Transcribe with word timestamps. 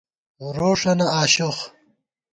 روݭَنہ 0.57 1.07
آشوخ 1.21 1.57